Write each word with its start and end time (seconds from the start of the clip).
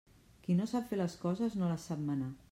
Qui 0.45 0.53
no 0.61 0.65
sap 0.71 0.87
fer 0.93 0.99
les 1.01 1.17
coses 1.25 1.57
no 1.61 1.69
les 1.73 1.85
sap 1.91 2.01
manar. 2.09 2.31